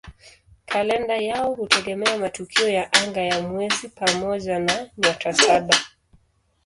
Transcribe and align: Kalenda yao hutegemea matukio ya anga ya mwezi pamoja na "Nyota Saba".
Kalenda 0.65 1.17
yao 1.17 1.53
hutegemea 1.53 2.17
matukio 2.17 2.69
ya 2.69 2.93
anga 2.93 3.21
ya 3.21 3.41
mwezi 3.41 3.87
pamoja 3.89 4.59
na 4.59 4.89
"Nyota 4.97 5.33
Saba". 5.33 5.77